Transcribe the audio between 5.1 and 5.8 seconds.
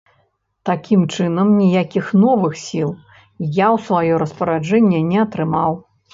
не атрымаў.